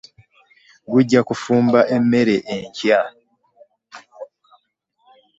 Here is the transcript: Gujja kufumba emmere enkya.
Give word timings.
Gujja 0.91 1.19
kufumba 1.27 1.79
emmere 1.95 2.35
enkya. 2.55 2.99